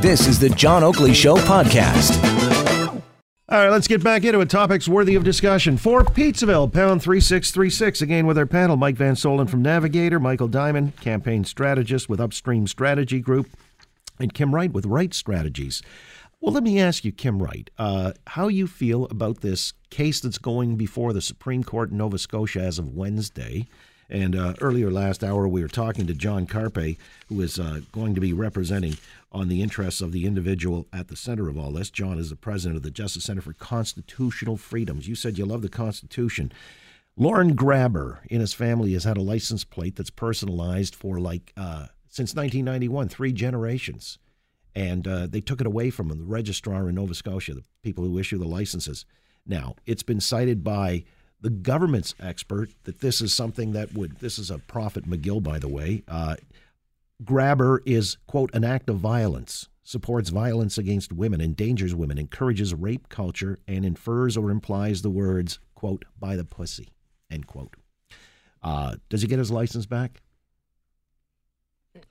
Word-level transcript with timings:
This 0.00 0.26
is 0.26 0.38
the 0.38 0.50
John 0.50 0.84
Oakley 0.84 1.14
Show 1.14 1.36
podcast. 1.36 2.22
All 3.48 3.58
right, 3.58 3.70
let's 3.70 3.86
get 3.86 4.02
back 4.02 4.24
into 4.24 4.40
it. 4.40 4.50
Topics 4.50 4.88
worthy 4.88 5.14
of 5.14 5.22
discussion. 5.22 5.76
For 5.76 6.02
Pizzaville, 6.02 6.72
pound 6.72 7.02
3636. 7.02 8.02
Again 8.02 8.26
with 8.26 8.36
our 8.36 8.46
panel 8.46 8.76
Mike 8.76 8.96
Van 8.96 9.14
Soelen 9.14 9.48
from 9.48 9.62
Navigator, 9.62 10.18
Michael 10.18 10.48
Diamond, 10.48 10.96
campaign 11.00 11.44
strategist 11.44 12.08
with 12.08 12.20
Upstream 12.20 12.66
Strategy 12.66 13.20
Group, 13.20 13.48
and 14.18 14.34
Kim 14.34 14.54
Wright 14.54 14.72
with 14.72 14.84
Wright 14.84 15.14
Strategies. 15.14 15.80
Well, 16.40 16.52
let 16.52 16.64
me 16.64 16.80
ask 16.80 17.04
you, 17.04 17.12
Kim 17.12 17.42
Wright, 17.42 17.70
uh, 17.78 18.12
how 18.26 18.48
you 18.48 18.66
feel 18.66 19.04
about 19.06 19.40
this 19.40 19.72
case 19.90 20.20
that's 20.20 20.38
going 20.38 20.76
before 20.76 21.12
the 21.12 21.22
Supreme 21.22 21.64
Court 21.64 21.90
in 21.90 21.98
Nova 21.98 22.18
Scotia 22.18 22.60
as 22.60 22.78
of 22.78 22.94
Wednesday. 22.94 23.66
And 24.08 24.36
uh, 24.36 24.54
earlier 24.60 24.90
last 24.90 25.24
hour, 25.24 25.48
we 25.48 25.62
were 25.62 25.68
talking 25.68 26.06
to 26.06 26.14
John 26.14 26.46
Carpay, 26.46 26.96
who 27.28 27.40
is 27.40 27.58
uh, 27.58 27.80
going 27.92 28.14
to 28.14 28.20
be 28.20 28.32
representing 28.32 28.96
on 29.32 29.48
the 29.48 29.62
interests 29.62 30.00
of 30.00 30.12
the 30.12 30.26
individual 30.26 30.86
at 30.92 31.08
the 31.08 31.16
center 31.16 31.48
of 31.48 31.58
all 31.58 31.72
this. 31.72 31.90
John 31.90 32.18
is 32.18 32.30
the 32.30 32.36
president 32.36 32.76
of 32.76 32.82
the 32.82 32.90
Justice 32.90 33.24
Center 33.24 33.40
for 33.40 33.52
Constitutional 33.52 34.56
Freedoms. 34.56 35.08
You 35.08 35.14
said 35.14 35.38
you 35.38 35.44
love 35.44 35.62
the 35.62 35.68
Constitution. 35.68 36.52
Lorne 37.16 37.56
Grabher 37.56 38.18
in 38.28 38.40
his 38.40 38.54
family 38.54 38.92
has 38.92 39.04
had 39.04 39.16
a 39.16 39.22
license 39.22 39.64
plate 39.64 39.96
that's 39.96 40.10
personalized 40.10 40.94
for 40.94 41.18
like 41.18 41.52
uh, 41.56 41.86
since 42.08 42.34
1991, 42.34 43.08
three 43.08 43.32
generations. 43.32 44.18
And 44.74 45.08
uh, 45.08 45.26
they 45.26 45.40
took 45.40 45.60
it 45.60 45.66
away 45.66 45.90
from 45.90 46.10
him, 46.10 46.18
the 46.18 46.24
registrar 46.24 46.88
in 46.88 46.94
Nova 46.94 47.14
Scotia, 47.14 47.54
the 47.54 47.64
people 47.82 48.04
who 48.04 48.18
issue 48.18 48.38
the 48.38 48.46
licenses. 48.46 49.06
Now, 49.46 49.76
it's 49.86 50.02
been 50.02 50.20
cited 50.20 50.62
by 50.62 51.04
the 51.40 51.50
government's 51.50 52.14
expert 52.20 52.70
that 52.84 53.00
this 53.00 53.20
is 53.20 53.32
something 53.32 53.72
that 53.72 53.94
would, 53.94 54.18
this 54.18 54.38
is 54.38 54.50
a 54.50 54.58
Prophet 54.58 55.08
McGill, 55.08 55.42
by 55.42 55.58
the 55.58 55.68
way. 55.68 56.02
Uh, 56.08 56.36
Grabher 57.22 57.80
is, 57.86 58.16
quote, 58.26 58.54
an 58.54 58.64
act 58.64 58.90
of 58.90 58.96
violence, 58.96 59.68
supports 59.82 60.30
violence 60.30 60.76
against 60.76 61.12
women, 61.12 61.40
endangers 61.40 61.94
women, 61.94 62.18
encourages 62.18 62.74
rape 62.74 63.08
culture, 63.08 63.58
and 63.66 63.84
infers 63.84 64.36
or 64.36 64.50
implies 64.50 65.02
the 65.02 65.10
words, 65.10 65.58
quote, 65.74 66.04
by 66.18 66.36
the 66.36 66.44
pussy, 66.44 66.88
end 67.30 67.46
quote. 67.46 67.74
Uh, 68.62 68.96
does 69.08 69.22
he 69.22 69.28
get 69.28 69.38
his 69.38 69.50
license 69.50 69.86
back? 69.86 70.20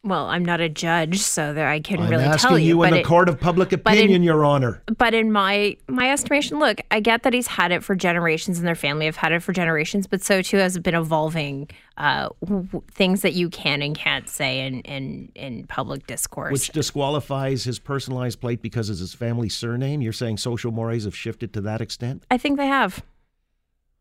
Well, 0.04 0.26
I'm 0.28 0.44
not 0.46 0.60
a 0.62 0.70
judge, 0.70 1.20
so 1.20 1.54
there 1.54 1.68
I 1.68 1.80
couldn't 1.80 2.06
I'm 2.06 2.12
really 2.12 2.38
tell 2.38 2.58
you. 2.60 2.68
you 2.78 2.84
in 2.84 2.92
the 2.92 3.00
it- 3.00 3.06
court 3.06 3.30
of 3.30 3.40
public 3.40 3.72
opinion, 3.72 4.12
in- 4.12 4.24
Your 4.24 4.44
Honor. 4.46 4.82
But 4.98 5.14
in 5.14 5.32
my 5.32 5.78
my 5.88 6.12
estimation, 6.12 6.60
look, 6.60 6.80
I 6.92 7.00
get 7.00 7.24
that 7.24 7.34
he's 7.34 7.48
had 7.48 7.72
it 7.72 7.84
for 7.84 7.96
generations, 7.96 8.58
and 8.60 8.68
their 8.68 8.76
family 8.76 9.06
have 9.06 9.16
had 9.16 9.32
it 9.32 9.42
for 9.44 9.54
generations. 9.54 10.08
But 10.08 10.22
so 10.22 10.42
too 10.42 10.58
has 10.58 10.78
been 10.80 10.96
evolving 10.96 11.70
uh, 11.98 12.30
w- 12.44 12.82
things 12.92 13.22
that 13.22 13.34
you 13.34 13.50
can 13.50 13.82
and 13.82 13.96
can't 13.98 14.28
say 14.30 14.66
in 14.66 14.82
in, 14.82 15.32
in 15.36 15.66
public 15.68 16.08
discourse. 16.08 16.52
Which 16.52 16.70
disqualifies 16.70 17.64
his 17.64 17.80
personalized 17.80 18.40
plate 18.42 18.62
because 18.62 18.90
it's 18.90 19.00
his 19.00 19.14
family 19.14 19.50
surname. 19.50 20.02
You're 20.02 20.14
saying 20.14 20.38
social 20.38 20.72
mores 20.72 21.06
have 21.06 21.16
shifted 21.16 21.54
to 21.54 21.62
that 21.62 21.82
extent? 21.82 22.24
I 22.32 22.38
think 22.38 22.58
they 22.58 22.68
have. 22.68 23.04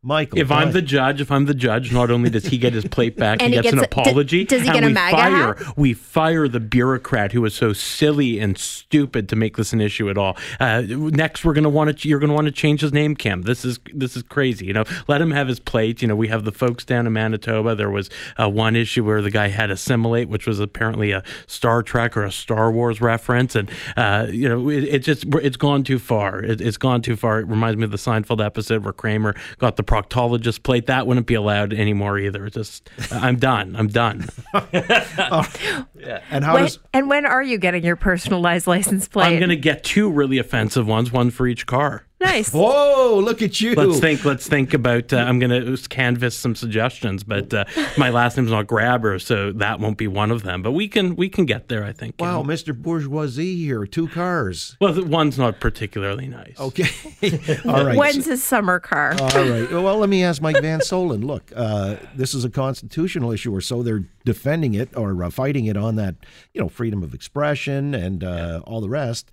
Michael. 0.05 0.37
If 0.39 0.51
I'm 0.51 0.71
the 0.71 0.81
judge, 0.81 1.19
if 1.19 1.31
I'm 1.31 1.45
the 1.45 1.53
judge, 1.55 1.91
not 1.91 2.11
only 2.11 2.29
does 2.29 2.45
he 2.45 2.57
get 2.59 2.73
his 2.73 2.85
plate 2.85 3.17
back, 3.17 3.41
And 3.41 3.51
he 3.53 3.57
he 3.57 3.63
gets, 3.63 3.73
an 3.73 3.79
gets 3.79 3.91
a- 3.91 3.95
d- 3.95 4.01
apology. 4.01 4.43
does 4.45 4.61
he 4.61 4.67
get 4.69 4.83
a 4.83 4.87
we 4.87 4.93
MAGA 4.93 5.17
fire, 5.17 5.53
hat? 5.55 5.77
We 5.77 5.93
fire 5.93 6.47
the 6.47 6.59
bureaucrat 6.59 7.31
who 7.31 7.41
was 7.41 7.55
so 7.55 7.73
silly 7.73 8.39
and 8.39 8.57
stupid 8.57 9.27
to 9.29 9.35
make 9.35 9.57
this 9.57 9.73
an 9.73 9.81
issue 9.81 10.09
at 10.09 10.17
all. 10.17 10.37
Uh, 10.59 10.83
next, 10.87 11.43
we're 11.43 11.53
gonna 11.53 11.69
want 11.69 11.97
to 11.99 12.07
you're 12.07 12.19
gonna 12.19 12.33
want 12.33 12.45
to 12.45 12.51
change 12.51 12.81
his 12.81 12.93
name, 12.93 13.15
Kim. 13.15 13.41
This 13.41 13.65
is 13.65 13.79
this 13.93 14.15
is 14.15 14.21
crazy. 14.23 14.65
You 14.67 14.73
know, 14.73 14.83
let 15.07 15.21
him 15.21 15.31
have 15.31 15.47
his 15.47 15.59
plate. 15.59 16.01
You 16.03 16.07
know, 16.07 16.15
we 16.15 16.27
have 16.27 16.45
the 16.45 16.51
folks 16.51 16.85
down 16.85 17.07
in 17.07 17.13
Manitoba. 17.13 17.73
There 17.75 17.89
was 17.89 18.09
uh, 18.37 18.47
one 18.49 18.75
issue 18.75 19.03
where 19.03 19.21
the 19.23 19.31
guy 19.31 19.47
had 19.47 19.71
assimilate, 19.71 20.29
which 20.29 20.45
was 20.45 20.59
apparently 20.59 21.11
a 21.11 21.23
Star 21.47 21.81
Trek 21.81 22.15
or 22.15 22.23
a 22.23 22.31
Star 22.31 22.71
Wars 22.71 23.01
reference, 23.01 23.55
and 23.55 23.71
uh, 23.97 24.27
you 24.29 24.47
know, 24.47 24.69
it, 24.69 24.83
it 24.83 24.99
just 24.99 25.25
it's 25.35 25.57
gone 25.57 25.83
too 25.83 25.97
far. 25.97 26.43
It, 26.43 26.61
it's 26.61 26.77
gone 26.77 27.01
too 27.01 27.15
far. 27.15 27.39
It 27.39 27.47
reminds 27.47 27.77
me 27.77 27.85
of 27.85 27.91
the 27.91 27.97
Seinfeld 27.97 28.43
episode 28.45 28.83
where 28.83 28.93
Kramer 28.93 29.33
got 29.57 29.77
the 29.77 29.83
proctologist 30.01 30.63
plate. 30.63 30.87
That 30.87 31.07
wouldn't 31.07 31.27
be 31.27 31.35
allowed 31.35 31.73
anymore 31.73 32.17
either. 32.19 32.45
It's 32.45 32.55
Just 32.55 32.89
I'm 33.11 33.37
done. 33.37 33.75
I'm 33.75 33.87
done. 33.87 34.27
and 34.53 36.43
how 36.43 36.53
When, 36.53 36.63
does 36.63 36.79
and 36.93 37.09
when 37.09 37.25
are 37.25 37.43
you 37.43 37.57
getting 37.57 37.83
your 37.83 37.95
personalized 37.95 38.67
license 38.67 39.07
plate? 39.07 39.33
I'm 39.33 39.39
gonna 39.39 39.55
get 39.55 39.83
two 39.83 40.09
really 40.09 40.37
offensive 40.37 40.87
ones, 40.87 41.11
one 41.11 41.31
for 41.31 41.47
each 41.47 41.65
car. 41.65 42.04
Nice. 42.21 42.53
Whoa, 42.53 43.19
look 43.23 43.41
at 43.41 43.59
you. 43.59 43.75
Let's 43.75 43.99
think. 43.99 44.23
Let's 44.23 44.47
think 44.47 44.73
about. 44.73 45.11
Uh, 45.11 45.17
I'm 45.17 45.37
going 45.37 45.51
to 45.51 45.89
canvas 45.89 46.35
some 46.35 46.55
suggestions, 46.55 47.23
but 47.25 47.53
uh, 47.53 47.65
my 47.97 48.09
last 48.09 48.37
name's 48.37 48.51
not 48.51 48.67
Grabher, 48.67 49.21
so 49.21 49.51
that 49.51 49.79
won't 49.81 49.97
be 49.97 50.07
one 50.07 50.31
of 50.31 50.43
them. 50.43 50.61
But 50.61 50.71
we 50.71 50.87
can 50.87 51.17
we 51.17 51.27
can 51.27 51.45
get 51.45 51.67
there. 51.67 51.83
I 51.83 51.91
think. 51.91 52.15
Wow, 52.17 52.39
Um, 52.41 52.47
Mr. 52.47 52.73
Bourgeoisie 52.75 53.57
here, 53.57 53.85
two 53.85 54.07
cars. 54.07 54.77
well, 54.79 55.03
one's 55.05 55.37
not 55.37 55.59
particularly 55.59 56.27
nice. 56.27 56.57
Okay. 56.57 56.87
All 57.65 57.85
right. 57.85 57.97
When's 57.97 58.25
his 58.25 58.41
summer 58.43 58.79
car? 58.79 59.13
All 59.19 59.27
right. 59.27 59.69
Well, 59.69 59.97
let 59.97 60.09
me 60.09 60.23
ask 60.23 60.41
Mike 60.41 60.61
Van 60.61 60.79
Soelen. 60.79 61.23
Look, 61.25 61.51
uh, 61.55 61.97
this 62.15 62.33
is 62.33 62.45
a 62.45 62.49
constitutional 62.49 63.31
issue, 63.33 63.53
or 63.53 63.59
so 63.61 63.83
they're 63.83 64.05
defending 64.23 64.73
it 64.73 64.95
or 64.95 65.21
uh, 65.21 65.29
fighting 65.29 65.65
it 65.65 65.75
on 65.77 65.95
that, 65.97 66.15
you 66.53 66.61
know, 66.61 66.69
freedom 66.69 67.03
of 67.03 67.13
expression 67.13 67.93
and 67.93 68.23
uh, 68.23 68.61
all 68.65 68.79
the 68.81 68.89
rest. 68.89 69.29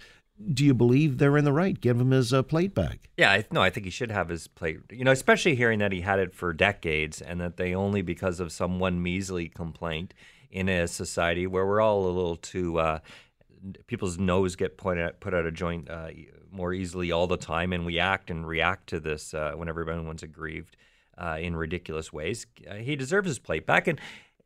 Do 0.53 0.65
you 0.65 0.75
believe 0.75 1.19
they're 1.19 1.37
in 1.37 1.45
the 1.45 1.53
right? 1.53 1.79
Give 1.81 2.01
him 2.01 2.11
his 2.11 2.33
uh, 2.33 2.43
plate 2.43 2.75
back. 2.75 3.11
Yeah, 3.17 3.31
I, 3.33 3.45
no, 3.51 3.63
I 3.63 3.71
think 3.71 3.85
he 3.85 3.91
should 3.91 4.11
have 4.11 4.29
his 4.29 4.49
plate. 4.49 4.81
You 4.91 5.05
know, 5.05 5.13
especially 5.13 5.55
hearing 5.55 5.79
that 5.81 5.93
he 5.93 6.01
had 6.01 6.19
it 6.19 6.35
for 6.35 6.53
decades, 6.53 7.21
and 7.21 7.41
that 7.41 7.57
they 7.57 7.75
only 7.75 8.03
because 8.03 8.41
of 8.41 8.51
some 8.51 8.79
one 8.79 9.03
measly 9.03 9.49
complaint 9.49 10.15
in 10.51 10.69
a 10.69 10.89
society 10.89 11.47
where 11.47 11.67
we're 11.67 11.81
all 11.81 12.05
a 12.05 12.09
little 12.09 12.37
too 12.37 12.79
uh, 12.79 12.99
people's 13.87 14.19
nose 14.19 14.57
get 14.57 14.77
pointed 14.77 15.05
at, 15.05 15.21
put 15.21 15.35
out 15.35 15.47
a 15.47 15.53
joint 15.53 15.89
uh, 15.89 16.09
more 16.51 16.73
easily 16.73 17.13
all 17.13 17.27
the 17.27 17.37
time, 17.37 17.73
and 17.73 17.87
we 17.87 17.99
act 17.99 18.31
and 18.31 18.47
react 18.47 18.89
to 18.89 19.01
this 19.01 19.35
uh, 19.35 19.53
whenever 19.55 19.81
everyone's 19.81 20.23
aggrieved 20.23 20.77
uh, 21.19 21.39
in 21.41 21.55
ridiculous 21.55 22.13
ways. 22.13 22.47
He 22.81 22.97
deserves 22.97 23.29
his 23.29 23.39
plate 23.39 23.67
back, 23.67 23.87
and. 23.87 24.01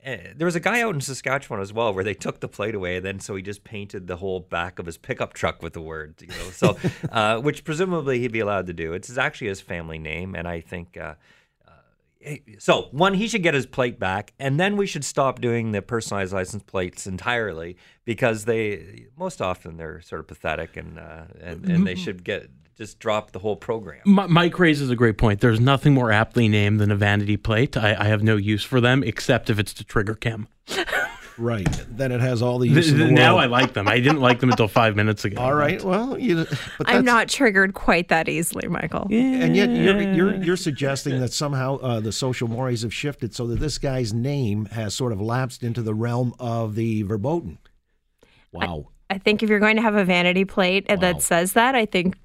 Uh, 0.07 0.17
there 0.37 0.45
was 0.45 0.55
a 0.55 0.61
guy 0.61 0.83
out 0.83 0.95
in 0.95 1.01
Saskatchewan 1.01 1.61
as 1.61 1.73
well 1.73 1.93
where 1.93 2.05
they 2.05 2.15
took 2.15 2.39
the 2.41 2.49
plate 2.49 2.75
away, 2.77 2.97
and 2.97 3.05
then 3.05 3.19
so 3.19 3.35
he 3.35 3.43
just 3.43 3.65
painted 3.65 4.07
the 4.07 4.17
whole 4.17 4.39
back 4.39 4.79
of 4.79 4.87
his 4.87 4.97
pickup 4.97 5.33
truck 5.33 5.63
with 5.63 5.73
the 5.73 5.81
words, 5.81 6.23
you 6.23 6.29
know. 6.29 6.51
So, 6.53 6.79
uh, 7.11 7.41
which 7.41 7.65
presumably 7.65 8.21
he'd 8.21 8.33
be 8.33 8.41
allowed 8.41 8.69
to 8.69 8.73
do. 8.73 8.93
It's 8.93 9.19
actually 9.19 9.49
his 9.49 9.61
family 9.61 9.99
name, 9.99 10.37
and 10.37 10.47
I 10.47 10.61
think 10.61 10.97
uh, 10.97 11.15
so 12.59 12.89
one, 12.91 13.15
he 13.15 13.29
should 13.29 13.43
get 13.43 13.55
his 13.55 13.67
plate 13.67 13.99
back, 13.99 14.33
and 14.39 14.59
then 14.59 14.77
we 14.77 14.87
should 14.87 15.05
stop 15.05 15.41
doing 15.41 15.73
the 15.73 15.83
personalized 15.83 16.33
license 16.33 16.63
plates 16.63 17.07
entirely 17.07 17.77
because 18.05 18.47
they 18.47 19.07
most 19.17 19.41
often 19.41 19.77
they're 19.77 20.01
sort 20.01 20.21
of 20.21 20.27
pathetic 20.27 20.77
and 20.77 20.99
uh, 20.99 21.25
and, 21.41 21.69
and 21.69 21.87
they 21.87 21.95
should 22.05 22.25
get 22.25 22.51
just 22.77 22.99
drop 22.99 23.33
the 23.33 23.39
whole 23.39 23.57
program. 23.57 24.01
Mike 24.05 24.59
raises 24.59 24.91
a 24.91 24.97
great 24.97 25.17
point. 25.19 25.41
There's 25.41 25.61
nothing 25.61 25.95
more 25.95 26.13
aptly 26.13 26.47
named 26.49 26.79
than 26.81 26.91
a 26.91 26.97
vanity 26.97 27.37
plate. 27.37 27.77
I, 27.77 27.97
I 27.99 28.05
have 28.05 28.23
no 28.23 28.37
use 28.37 28.63
for 28.65 28.81
them 28.81 29.03
except 29.03 29.49
if 29.51 29.59
it's 29.59 29.73
to 29.75 29.85
trigger 29.85 30.15
Kim. 30.15 30.47
Right. 31.39 31.69
Then 31.91 32.13
it 32.13 32.21
has 32.23 32.41
all 32.41 32.59
the 32.59 32.67
Th- 32.67 32.77
use 32.77 32.93
in 32.93 32.99
the 32.99 33.05
th- 33.07 33.15
now 33.15 33.37
I 33.37 33.45
like 33.45 33.75
them. 33.75 33.87
I 33.89 33.97
didn't 34.01 34.21
like 34.23 34.41
them 34.41 34.49
until 34.51 34.69
five 34.69 34.97
minutes 34.97 35.25
ago. 35.27 35.41
All 35.41 35.55
right. 35.55 35.83
Well, 35.85 36.19
you, 36.19 36.47
but 36.79 36.89
I'm 36.89 37.05
not 37.05 37.29
triggered 37.29 37.75
quite 37.75 38.09
that 38.09 38.27
easily, 38.27 38.69
Michael. 38.69 39.07
Yeah. 39.11 39.21
And 39.21 39.55
yet 39.55 39.69
you're 39.69 40.01
you're, 40.01 40.35
you're 40.43 40.57
suggesting 40.57 41.21
that 41.21 41.35
somehow 41.35 41.77
uh, 41.81 42.01
the 42.01 42.11
social 42.13 42.49
mores 42.49 42.81
have 42.83 42.95
shifted 42.95 43.35
so 43.35 43.47
that 43.49 43.61
this 43.61 43.77
guy's 43.77 44.15
name 44.15 44.65
has 44.67 44.95
sort 44.95 45.13
of 45.13 45.21
lapsed 45.21 45.63
into 45.63 45.83
the 45.83 45.93
realm 45.95 46.35
of 46.39 46.75
the 46.75 47.03
verboten. 47.03 47.59
Wow. 48.51 48.89
I 49.11 49.19
think 49.19 49.43
if 49.43 49.51
you're 49.51 49.61
going 49.61 49.77
to 49.77 49.83
have 49.83 49.95
a 49.95 50.07
vanity 50.07 50.47
plate 50.47 50.87
Wow. 50.89 50.97
that 50.97 51.21
says 51.23 51.53
that, 51.53 51.75
I 51.75 51.85
think 51.85 52.17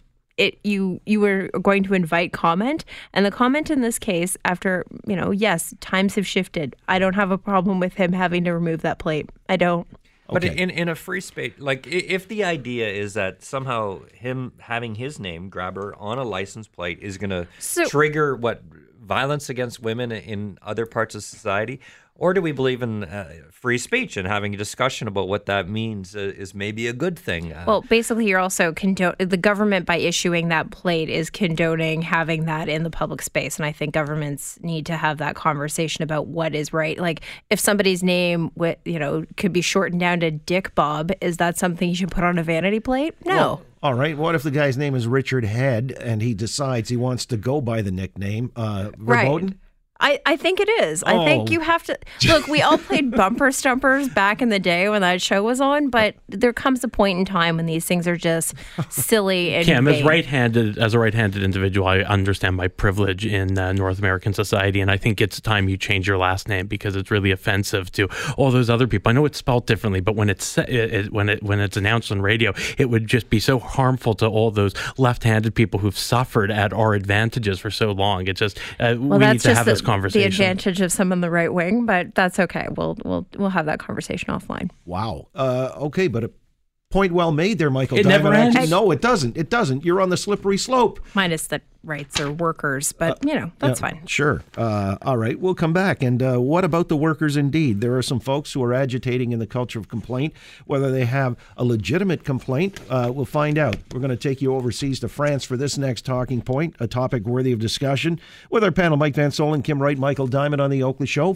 it 0.42 0.60
you 0.64 1.00
you 1.06 1.20
were 1.20 1.50
going 1.62 1.84
to 1.84 1.94
invite 1.94 2.34
comment, 2.34 2.84
and 3.14 3.26
the 3.26 3.32
comment 3.32 3.70
in 3.70 3.82
this 3.82 4.00
case, 4.00 4.36
after 4.46 4.86
you 5.08 5.16
know, 5.16 5.32
yes, 5.32 5.74
times 5.80 6.16
have 6.16 6.26
shifted. 6.28 6.76
I 6.88 7.00
don't 7.00 7.14
have 7.16 7.32
a 7.32 7.38
problem 7.38 7.80
with 7.80 7.94
him 7.94 8.12
having 8.14 8.44
to 8.46 8.54
remove 8.54 8.82
that 8.82 8.98
plate. 9.00 9.30
I 9.48 9.56
don't. 9.58 9.88
But 10.34 10.44
in 10.46 10.70
in 10.70 10.88
a 10.88 10.96
free 10.96 11.20
space, 11.22 11.54
like 11.58 11.86
if 11.88 12.28
the 12.28 12.46
idea 12.46 12.88
is 12.90 13.14
that 13.16 13.44
somehow 13.44 14.02
him 14.14 14.54
having 14.60 14.96
his 14.96 15.20
name 15.20 15.52
Grabher 15.52 15.94
on 16.00 16.18
a 16.18 16.24
license 16.24 16.68
plate 16.70 17.00
is 17.02 17.18
going 17.18 17.32
to 17.32 17.48
So- 17.60 17.86
trigger 17.88 18.36
what 18.36 18.64
violence 19.02 19.50
against 19.50 19.82
women 19.82 20.12
in 20.12 20.58
other 20.62 20.86
parts 20.86 21.16
of 21.16 21.24
society, 21.24 21.82
or 22.22 22.36
do 22.36 22.42
we 22.42 22.52
believe 22.52 22.84
in 22.84 23.04
uh, 23.04 23.32
free 23.52 23.80
speech 23.80 24.16
and 24.16 24.28
having 24.28 24.54
a 24.54 24.58
discussion 24.58 25.08
about 25.08 25.28
what 25.28 25.48
that 25.48 25.68
means 25.68 26.16
uh, 26.16 26.20
is 26.20 26.54
maybe 26.54 26.88
a 26.88 26.94
good 26.94 27.18
thing? 27.18 27.52
Uh, 27.52 27.64
Well, 27.66 27.82
basically, 27.82 28.28
you're 28.28 28.40
also 28.40 28.72
condone 28.74 29.16
the 29.18 29.38
government 29.38 29.88
by 29.88 29.98
issuing 29.98 30.50
that 30.50 30.70
plate 30.70 31.10
is 31.10 31.32
condoning 31.32 32.04
having 32.04 32.46
that 32.46 32.70
in 32.70 32.84
the 32.84 32.92
public 32.92 33.24
space, 33.24 33.58
and 33.58 33.66
I 33.66 33.72
think 33.72 33.96
governments 33.96 34.60
need 34.62 34.86
to 34.86 34.96
have 34.98 35.18
that 35.18 35.34
conversation 35.36 36.04
about 36.04 36.28
what 36.28 36.54
is 36.54 36.72
right. 36.72 36.98
Like, 37.00 37.22
if 37.50 37.60
somebody's 37.60 38.04
name, 38.04 38.50
wi- 38.50 38.78
you 38.86 39.00
know, 39.00 39.26
could 39.36 39.52
be 39.52 39.62
shortened 39.62 40.00
down 40.00 40.20
to 40.20 40.30
Dick 40.30 40.76
Bob, 40.76 41.12
is 41.22 41.38
that 41.38 41.58
something 41.58 41.90
you 41.90 41.96
should 41.96 42.12
put 42.12 42.24
on 42.24 42.38
a 42.38 42.44
vanity 42.44 42.80
plate? 42.80 43.16
No. 43.26 43.36
Well, 43.36 43.62
all 43.82 43.94
right. 43.96 44.16
What 44.16 44.36
if 44.36 44.44
the 44.44 44.52
guy's 44.52 44.78
name 44.78 44.94
is 44.94 45.08
Richard 45.08 45.44
Head 45.44 45.92
and 46.00 46.22
he 46.22 46.36
decides 46.36 46.90
he 46.90 46.98
wants 46.98 47.26
to 47.26 47.36
go 47.38 47.62
by 47.62 47.82
the 47.82 47.90
nickname 47.90 48.52
uh, 48.56 48.92
Right. 48.96 49.56
I, 50.02 50.20
I 50.26 50.36
think 50.36 50.60
it 50.60 50.68
is. 50.84 51.04
I 51.04 51.24
think 51.26 51.50
Oh. 51.50 51.52
you 51.52 51.60
have 51.62 51.84
to 51.84 51.98
look. 52.28 52.48
We 52.48 52.62
all 52.62 52.78
played 52.78 53.12
bumper 53.16 53.52
stumpers 53.52 54.10
back 54.10 54.42
in 54.42 54.50
the 54.50 54.60
day 54.60 54.90
when 54.90 55.02
that 55.02 55.22
show 55.22 55.44
was 55.44 55.62
on, 55.62 55.90
but 55.90 56.16
there 56.28 56.52
comes 56.54 56.84
a 56.84 56.88
point 56.88 57.20
in 57.20 57.26
time 57.26 57.56
when 57.58 57.66
these 57.68 57.86
things 57.86 58.08
are 58.08 58.18
just 58.18 58.54
silly 58.90 59.54
and 59.56 59.66
Cam, 59.66 59.88
as 59.88 60.04
right-handed 60.04 60.78
as 60.78 60.94
a 60.94 61.00
right-handed 61.00 61.44
individual, 61.44 61.88
I 61.88 62.00
understand 62.00 62.56
my 62.56 62.68
privilege 62.68 63.26
in 63.26 63.58
uh, 63.58 63.72
North 63.74 64.00
American 64.00 64.34
society, 64.34 64.82
and 64.82 64.90
I 64.92 64.98
think 64.98 65.22
it's 65.22 65.40
time 65.40 65.70
you 65.70 65.78
change 65.78 66.08
your 66.08 66.18
last 66.18 66.48
name 66.50 66.68
because 66.68 66.96
it's 66.96 67.12
really 67.12 67.32
offensive 67.32 67.92
to 67.94 68.10
all 68.38 68.52
those 68.52 68.70
other 68.70 68.88
people. 68.88 69.10
I 69.10 69.14
know 69.14 69.26
it's 69.26 69.38
spelled 69.38 69.68
differently, 69.68 70.00
but 70.02 70.16
when 70.16 70.30
it's 70.30 70.58
it, 70.58 70.70
it, 70.70 71.14
when 71.14 71.30
it 71.30 71.44
when 71.44 71.60
it's 71.60 71.78
announced 71.78 72.12
on 72.12 72.22
radio, 72.22 72.54
it 72.78 72.90
would 72.90 73.08
just 73.08 73.30
be 73.30 73.40
so 73.40 73.60
harmful 73.60 74.14
to 74.16 74.28
all 74.28 74.52
those 74.52 74.74
left-handed 74.98 75.54
people 75.56 75.80
who've 75.80 75.98
suffered 75.98 76.50
at 76.52 76.74
our 76.74 76.94
advantages 76.96 77.60
for 77.60 77.70
so 77.72 77.92
long. 77.92 78.28
It 78.28 78.36
just 78.38 78.58
uh, 78.80 78.96
Well, 78.98 79.20
we 79.20 79.26
need 79.28 79.40
to 79.42 79.54
have 79.56 79.66
the, 79.66 79.72
this 79.74 79.82
conversation. 79.92 80.22
the 80.22 80.28
advantage 80.28 80.82
of 80.82 80.92
some 80.92 81.12
on 81.12 81.22
the 81.22 81.30
right 81.30 81.54
wing, 81.54 81.86
but 81.86 82.16
that's 82.16 82.40
okay. 82.40 82.68
We'll 82.76 82.98
we'll 83.04 83.28
we'll 83.38 83.50
have 83.50 83.66
that 83.66 83.80
conversation 83.80 84.30
offline. 84.30 84.70
Wow. 84.86 85.28
Uh, 85.36 85.72
okay, 85.78 86.08
but 86.08 86.24
a 86.24 86.32
point 86.92 87.14
well 87.14 87.32
made 87.32 87.58
there, 87.58 87.70
Michael. 87.70 87.98
It 87.98 88.06
never 88.06 88.34
ends. 88.34 88.56
Actually, 88.56 88.70
No, 88.70 88.92
it 88.92 89.02
doesn't. 89.02 89.38
It 89.38 89.50
doesn't. 89.50 89.84
You're 89.86 90.02
on 90.02 90.10
the 90.10 90.18
slippery 90.18 90.58
slope. 90.58 91.00
Minus 91.14 91.48
the 91.48 91.62
rights 91.84 92.20
or 92.20 92.32
workers, 92.32 92.92
but 92.92 93.18
you 93.26 93.34
know 93.34 93.52
that's 93.58 93.82
Uh, 93.82 93.88
Yeah, 93.88 93.92
fine. 93.94 94.06
Sure. 94.06 94.44
Uh, 94.56 94.98
all 95.02 95.18
right, 95.18 95.40
we'll 95.40 95.56
come 95.56 95.74
back. 95.74 96.04
And 96.04 96.22
uh, 96.22 96.38
what 96.40 96.64
about 96.64 96.90
the 96.90 96.96
workers 96.96 97.36
indeed? 97.36 97.82
There 97.82 97.98
are 97.98 98.04
some 98.04 98.20
folks 98.20 98.54
who 98.54 98.62
are 98.64 98.74
agitating 98.74 99.32
in 99.32 99.40
the 99.40 99.48
culture 99.48 99.80
of 99.80 99.88
complaint. 99.88 100.34
Whether 100.66 100.92
they 100.92 101.06
have 101.06 101.36
a 101.58 101.64
legitimate 101.64 102.24
complaint, 102.24 102.80
uh, 102.90 103.12
we'll 103.14 103.26
find 103.26 103.58
out. 103.58 103.78
We're 103.92 104.00
going 104.00 104.12
to 104.12 104.16
take 104.16 104.42
you 104.44 104.54
overseas 104.54 105.00
to 105.00 105.10
France 105.10 105.44
for 105.44 105.58
this 105.58 105.78
next 105.78 106.06
talking 106.06 106.42
point, 106.44 106.76
a 106.80 106.86
topic 106.88 107.24
worthy 107.24 107.52
of 107.52 107.58
discussion, 107.60 108.20
with 108.52 108.64
our 108.64 108.72
panel 108.72 108.98
Mike 108.98 109.16
Van 109.16 109.32
Soelen, 109.32 109.64
Kim 109.64 109.82
Wright, 109.82 109.98
Michael 109.98 110.28
Diamond 110.28 110.62
on 110.62 110.70
The 110.70 110.84
Oakley 110.84 111.08
Show. 111.08 111.36